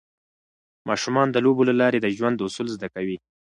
[0.89, 3.17] ماشومان د لوبو له لارې د ژوند اصول زده کوي.